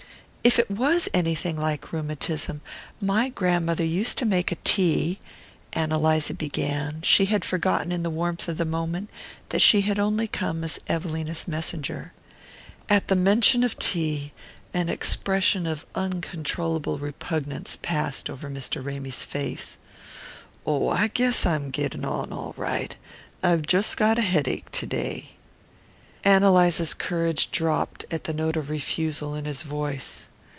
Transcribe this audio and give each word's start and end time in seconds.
"If 0.43 0.57
it 0.57 0.71
WAS 0.71 1.07
anything 1.13 1.55
like 1.55 1.91
rheumatism, 1.93 2.61
my 2.99 3.29
grandmother 3.29 3.85
used 3.85 4.17
to 4.17 4.25
make 4.25 4.51
a 4.51 4.57
tea" 4.63 5.19
Ann 5.73 5.91
Eliza 5.91 6.33
began: 6.33 7.03
she 7.03 7.25
had 7.25 7.45
forgotten, 7.45 7.91
in 7.91 8.01
the 8.01 8.09
warmth 8.09 8.47
of 8.47 8.57
the 8.57 8.65
moment, 8.65 9.11
that 9.49 9.61
she 9.61 9.81
had 9.81 9.99
only 9.99 10.27
come 10.27 10.63
as 10.63 10.79
Evelina's 10.89 11.47
messenger. 11.47 12.11
At 12.89 13.07
the 13.07 13.15
mention 13.15 13.63
of 13.63 13.77
tea 13.77 14.33
an 14.73 14.89
expression 14.89 15.67
of 15.67 15.85
uncontrollable 15.93 16.97
repugnance 16.97 17.77
passed 17.79 18.27
over 18.27 18.49
Mr. 18.49 18.83
Ramy's 18.83 19.23
face. 19.23 19.77
"Oh, 20.65 20.89
I 20.89 21.09
guess 21.09 21.45
I'm 21.45 21.69
getting 21.69 22.03
on 22.03 22.33
all 22.33 22.55
right. 22.57 22.97
I've 23.43 23.61
just 23.61 23.95
got 23.95 24.17
a 24.17 24.21
headache 24.23 24.71
to 24.71 24.87
day." 24.87 25.29
Ann 26.23 26.41
Eliza's 26.41 26.95
courage 26.95 27.51
dropped 27.51 28.05
at 28.09 28.23
the 28.23 28.33
note 28.33 28.57
of 28.57 28.71
refusal 28.71 29.35
in 29.35 29.45
his 29.45 29.61
voice. 29.61 30.25